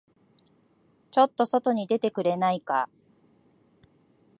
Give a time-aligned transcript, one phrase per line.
[1.11, 2.89] ちょっと外に出てくれないか。